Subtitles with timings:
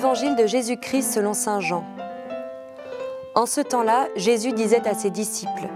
[0.00, 1.84] L'évangile de Jésus-Christ selon Saint Jean.
[3.34, 5.68] En ce temps-là, Jésus disait à ses disciples,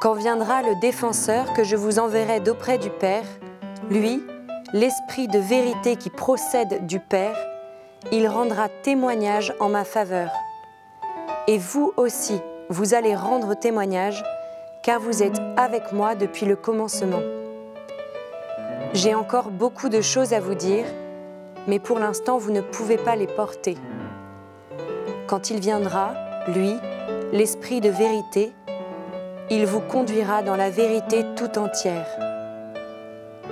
[0.00, 3.26] Quand viendra le défenseur que je vous enverrai d'auprès du Père,
[3.90, 4.22] lui,
[4.72, 7.36] l'Esprit de vérité qui procède du Père,
[8.12, 10.30] il rendra témoignage en ma faveur.
[11.48, 12.40] Et vous aussi,
[12.70, 14.24] vous allez rendre témoignage,
[14.82, 17.20] car vous êtes avec moi depuis le commencement.
[18.94, 20.86] J'ai encore beaucoup de choses à vous dire,
[21.66, 23.76] mais pour l'instant vous ne pouvez pas les porter.
[25.26, 26.14] Quand il viendra,
[26.48, 26.74] lui,
[27.32, 28.52] l'Esprit de vérité,
[29.50, 32.06] il vous conduira dans la vérité tout entière.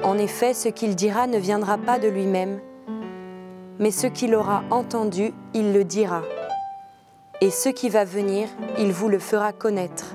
[0.02, 2.60] En effet, ce qu'il dira ne viendra pas de lui-même,
[3.78, 6.22] mais ce qu'il aura entendu, il le dira.
[7.40, 10.14] Et ce qui va venir, il vous le fera connaître.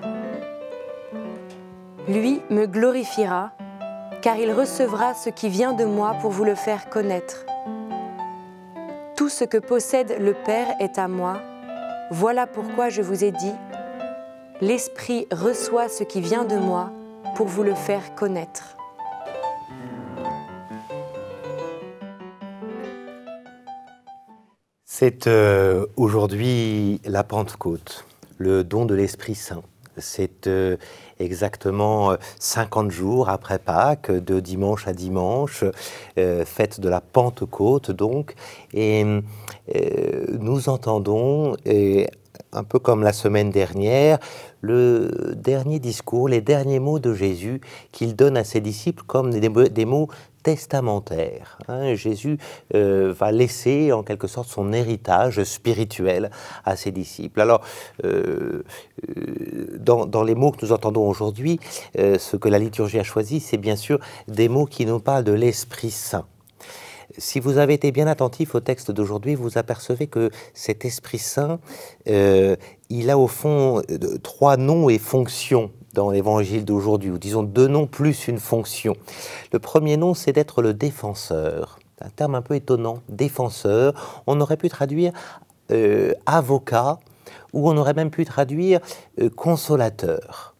[2.07, 3.51] Lui me glorifiera,
[4.21, 7.45] car il recevra ce qui vient de moi pour vous le faire connaître.
[9.15, 11.41] Tout ce que possède le Père est à moi.
[12.11, 13.53] Voilà pourquoi je vous ai dit,
[14.59, 16.91] l'Esprit reçoit ce qui vient de moi
[17.37, 18.75] pour vous le faire connaître.
[24.83, 28.05] C'est euh, aujourd'hui la Pentecôte,
[28.37, 29.63] le don de l'Esprit Saint.
[29.97, 30.77] C'est euh,
[31.19, 35.63] exactement 50 euh, jours après Pâques, de dimanche à dimanche,
[36.15, 38.35] fête de la Pentecôte donc.
[38.73, 39.05] Et
[40.39, 42.07] nous entendons, et
[42.51, 44.19] un peu comme la semaine dernière,
[44.61, 49.85] le dernier discours, les derniers mots de Jésus qu'il donne à ses disciples comme des,
[49.85, 50.07] mots
[50.45, 51.57] testamentaires.
[51.67, 51.95] Hein.
[51.95, 52.37] Jésus
[52.75, 56.29] euh, va laisser en quelque sorte son héritage spirituel
[56.63, 57.41] à ses disciples.
[57.41, 57.61] Alors,
[58.03, 58.61] euh,
[59.17, 61.59] euh, dans, les mots que nous entendons aujourd'hui,
[61.95, 65.33] ce que la liturgie a choisi, c'est bien sûr des mots qui nous parlent de
[65.33, 66.27] l'Esprit Saint.
[67.17, 71.59] Si vous avez été bien attentif au texte d'aujourd'hui, vous apercevez que cet Esprit Saint,
[72.05, 73.81] il a au fond
[74.21, 78.95] trois noms et fonctions dans l'évangile d'aujourd'hui, ou disons deux noms plus une fonction.
[79.51, 81.79] Le premier nom, c'est d'être le défenseur.
[82.01, 84.23] Un terme un peu étonnant, défenseur.
[84.27, 85.13] On aurait pu traduire
[85.71, 86.99] euh, avocat,
[87.53, 88.81] ou on aurait même pu traduire
[89.35, 90.55] consolateur.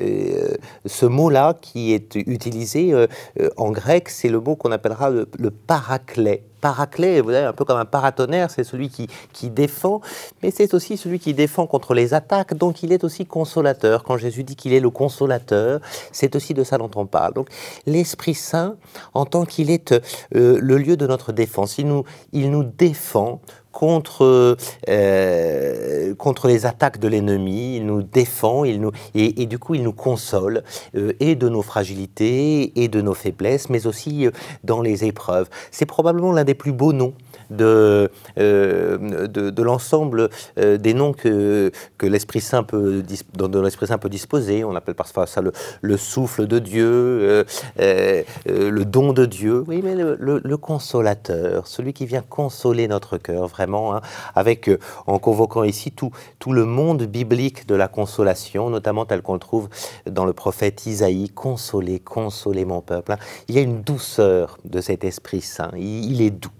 [0.00, 0.54] Euh,
[0.84, 3.06] ce mot-là qui est utilisé euh,
[3.40, 6.42] euh, en grec, c'est le mot qu'on appellera le, le paraclet.
[6.66, 10.00] Paraclet, vous savez, un peu comme un paratonnerre, c'est celui qui, défend,
[10.42, 14.02] mais c'est aussi celui qui défend contre les attaques, donc il est aussi consolateur.
[14.02, 15.78] Quand Jésus dit qu'il est le consolateur,
[16.10, 17.34] c'est aussi de ça dont on parle.
[17.34, 17.50] Donc
[17.86, 18.74] l'Esprit Saint,
[19.14, 19.94] en tant qu'il est
[20.32, 23.40] le lieu de notre défense, il nous, il nous défend
[23.76, 24.56] contre,
[24.88, 29.82] euh, contre les attaques de l'ennemi, il nous défend, il nous, et, du coup il
[29.82, 30.62] nous console,
[30.94, 34.30] euh, et de nos fragilités, et de nos faiblesses, mais aussi euh,
[34.64, 35.50] dans les épreuves.
[35.70, 37.12] C'est probablement l'un des plus beaux noms
[37.50, 43.02] de, de, de l'ensemble des noms que, que l'Esprit Saint peut,
[43.34, 44.64] dont l'Esprit Saint peut disposer.
[44.64, 45.52] On appelle parfois ça le,
[45.82, 47.44] le souffle de Dieu,
[47.78, 53.86] le don de Dieu, oui, mais le, consolateur, celui qui vient consoler notre cœur, vraiment
[53.94, 54.00] Hein,
[54.34, 59.22] avec, euh, en convoquant ici tout, tout le monde biblique de la consolation, notamment tel
[59.22, 59.68] qu'on le trouve
[60.08, 63.16] dans le prophète Isaïe, consoler, consoler mon peuple.
[63.48, 66.50] Il y a une douceur de cet Esprit Saint, il, est doux.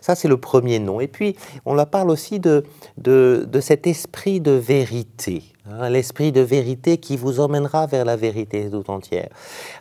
[0.00, 1.00] Ça, c'est le premier nom.
[1.00, 1.36] Et puis,
[1.66, 2.64] on la parle aussi de,
[2.96, 5.42] de, cet esprit de vérité.
[5.70, 9.28] Hein, l'esprit de vérité qui vous emmènera vers la vérité tout entière.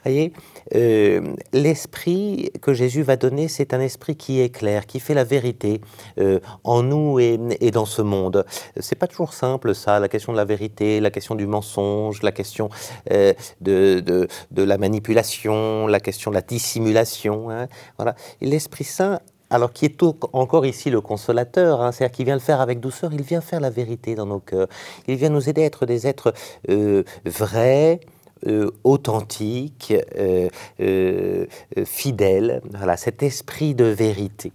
[0.03, 0.33] Voyez,
[0.75, 5.23] euh, l'esprit que Jésus va donner, c'est un esprit qui est clair, qui fait la
[5.23, 5.79] vérité
[6.19, 7.37] euh, en nous et,
[7.71, 8.45] dans ce monde.
[8.79, 12.33] C'est pas toujours simple ça, la question de la vérité, la question du mensonge, la
[12.33, 12.69] question
[13.11, 14.03] euh, de,
[14.51, 17.49] de, la manipulation, la question de la dissimulation.
[17.49, 17.67] Hein.
[17.97, 18.15] voilà.
[18.41, 20.03] L'Esprit Saint alors qui est
[20.33, 23.59] encore ici le consolateur, hein, c'est-à-dire qu'il vient le faire avec douceur, il vient faire
[23.59, 24.67] la vérité dans nos cœurs,
[25.07, 26.33] il vient nous aider à être des êtres
[26.69, 27.99] euh, vrais,
[28.45, 30.47] euh, authentique, euh,
[30.79, 31.45] euh,
[31.85, 34.51] fidèle, voilà, cet esprit de vérité.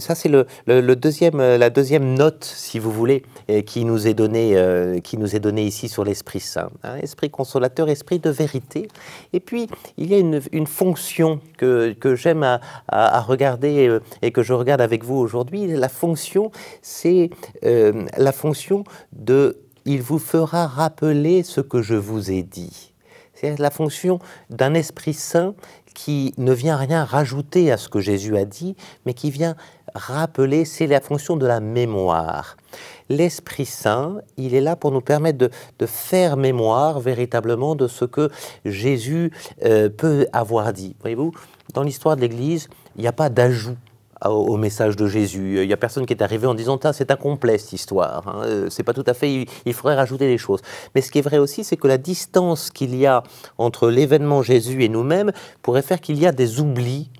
[0.00, 0.46] ça, c'est le,
[0.96, 3.24] deuxième, la deuxième note, si vous voulez,
[3.66, 4.54] qui nous est donnée,
[5.66, 6.70] ici sur l'Esprit Saint.
[6.82, 8.88] Hein, esprit consolateur, esprit de vérité.
[9.34, 9.68] Et puis,
[9.98, 15.04] il y a une, fonction que, j'aime à, à, regarder et que je regarde avec
[15.04, 15.66] vous aujourd'hui.
[15.66, 16.50] La fonction,
[16.80, 17.28] c'est
[17.62, 19.58] la fonction de
[19.88, 22.92] il vous fera rappeler ce que je vous ai dit.
[23.32, 24.18] C'est la fonction
[24.50, 25.54] d'un Esprit Saint
[25.94, 28.76] qui ne vient rien rajouter à ce que Jésus a dit,
[29.06, 29.56] mais qui vient
[29.94, 32.58] rappeler, c'est la fonction de la mémoire.
[33.08, 38.30] L'Esprit Saint, il est là pour nous permettre de, faire mémoire véritablement de ce que
[38.66, 39.32] Jésus
[39.64, 40.96] euh, peut avoir dit.
[41.00, 41.32] Voyez-vous,
[41.72, 43.78] dans l'histoire de l'Église, il n'y a pas d'ajout
[44.24, 45.62] au, message de Jésus.
[45.62, 48.26] Il n'y a personne qui est arrivé en disant c'est incomplet cette histoire.
[48.28, 48.42] Hein.
[48.44, 49.46] Euh, c'est pas tout à fait.
[49.64, 50.60] Il, faudrait rajouter des choses.
[50.94, 53.22] Mais ce qui est vrai aussi, c'est que la distance qu'il y a
[53.58, 55.32] entre l'événement Jésus et nous-mêmes
[55.62, 57.10] pourrait faire qu'il y a des oublis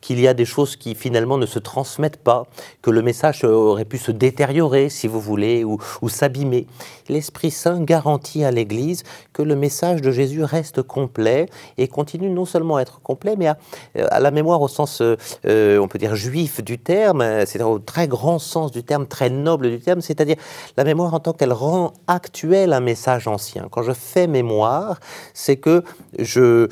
[0.00, 2.46] qu'il y a des choses qui finalement ne se transmettent pas,
[2.82, 5.78] que le message aurait pu se détériorer, si vous voulez, ou,
[6.08, 6.66] s'abîmer.
[7.08, 9.02] L'Esprit Saint garantit à l'Église
[9.32, 11.46] que le message de Jésus reste complet
[11.76, 13.58] et continue non seulement à être complet, mais à,
[13.96, 15.16] euh, la mémoire au sens, euh,
[15.46, 19.30] euh, on peut dire, juif du terme, c'est au très grand sens du terme, très
[19.30, 20.36] noble du terme, c'est-à-dire
[20.76, 23.68] la mémoire en tant qu'elle rend actuel un message ancien.
[23.70, 25.00] Quand je fais mémoire,
[25.34, 25.82] c'est que
[26.18, 26.68] je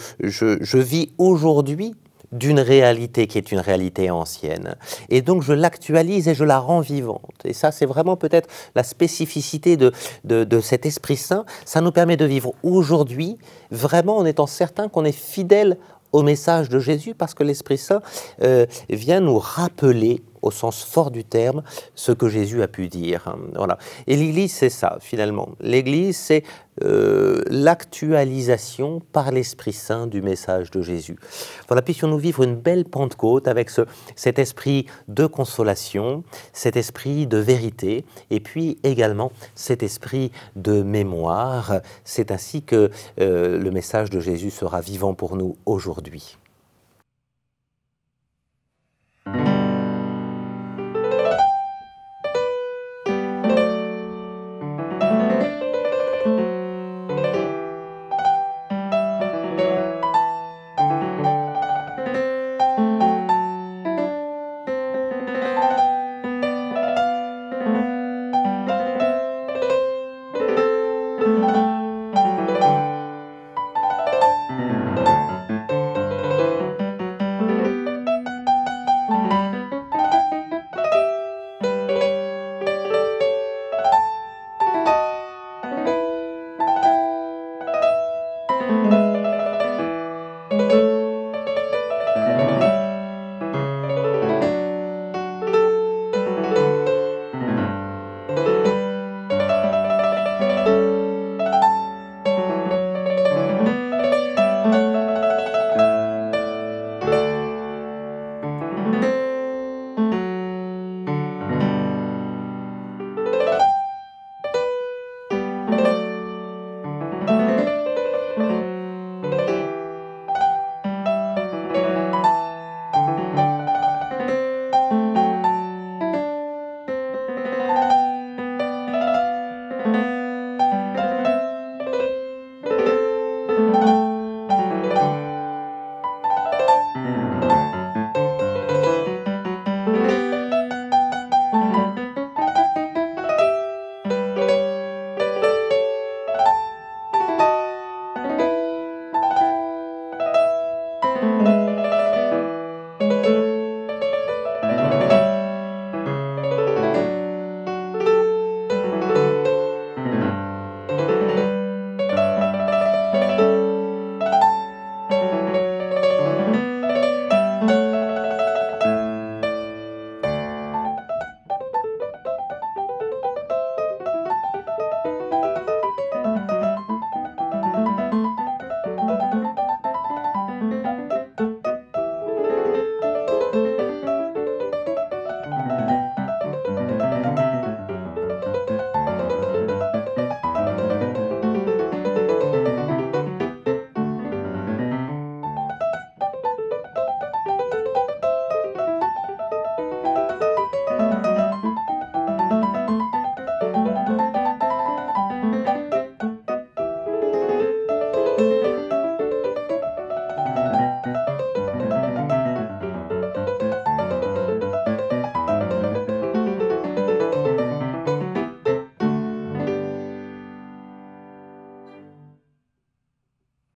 [0.78, 1.94] vis aujourd'hui
[2.32, 4.76] d'une réalité qui est une réalité ancienne.
[5.08, 7.42] Et donc je l'actualise et je la rends vivante.
[7.44, 9.92] Et ça, c'est vraiment peut-être la spécificité de,
[10.24, 11.44] de, cet Esprit Saint.
[11.64, 13.38] Ça nous permet de vivre aujourd'hui
[13.70, 15.76] vraiment en étant certain qu'on est fidèle
[16.12, 18.00] au message de Jésus parce que l'Esprit Saint
[18.42, 21.62] euh, vient nous rappeler au sens fort du terme,
[21.94, 23.36] ce que Jésus a pu dire.
[23.54, 23.78] Voilà.
[24.06, 25.50] Et l'Église, c'est ça, finalement.
[25.60, 26.42] L'Église, c'est
[26.82, 31.16] euh, l'actualisation par l'Esprit Saint du message de Jésus.
[31.68, 33.82] Voilà, puissions-nous vivre une belle Pentecôte avec ce,
[34.14, 36.22] cet esprit de consolation,
[36.52, 41.80] cet esprit de vérité, et puis également cet esprit de mémoire.
[42.04, 42.90] C'est ainsi que
[43.20, 46.36] euh, le message de Jésus sera vivant pour nous aujourd'hui.